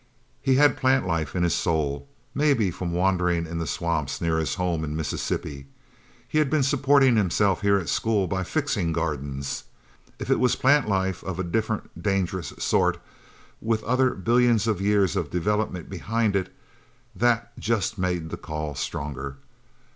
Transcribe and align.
He 0.41 0.55
had 0.55 0.77
plant 0.77 1.05
life 1.05 1.35
in 1.35 1.43
his 1.43 1.53
soul, 1.53 2.09
maybe 2.33 2.71
from 2.71 2.91
wandering 2.91 3.45
in 3.45 3.59
the 3.59 3.67
swamps 3.67 4.19
near 4.19 4.39
his 4.39 4.55
home 4.55 4.83
in 4.83 4.95
Mississippi. 4.95 5.67
He 6.27 6.39
had 6.39 6.49
been 6.49 6.63
supporting 6.63 7.15
himself 7.17 7.61
here 7.61 7.77
at 7.77 7.87
school 7.87 8.25
by 8.25 8.43
fixing 8.43 8.93
gardens. 8.93 9.65
If 10.17 10.31
it 10.31 10.39
was 10.39 10.55
plant 10.55 10.87
life 10.89 11.21
of 11.23 11.37
a 11.37 11.43
different, 11.43 12.01
dangerous 12.01 12.47
sort, 12.57 12.97
with 13.61 13.83
other 13.83 14.15
billions 14.15 14.65
of 14.65 14.81
years 14.81 15.15
of 15.15 15.29
development 15.29 15.87
behind 15.87 16.35
it, 16.35 16.51
that 17.15 17.55
just 17.59 17.99
made 17.99 18.31
the 18.31 18.37
call 18.37 18.73
stronger. 18.73 19.37